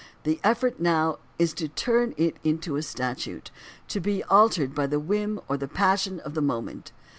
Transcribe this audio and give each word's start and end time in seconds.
The 0.23 0.39
effort 0.43 0.79
now 0.79 1.19
is 1.37 1.53
to 1.53 1.67
turn 1.67 2.15
it 2.17 2.37
into 2.43 2.75
a 2.75 2.81
statute, 2.81 3.51
to 3.89 3.99
be 3.99 4.23
altered 4.23 4.73
by 4.73 4.87
the 4.87 4.99
whim 4.99 5.39
or 5.47 5.57
the 5.57 5.67
passion 5.67 6.19
of 6.21 6.33
the 6.33 6.41
moment. 6.41 6.91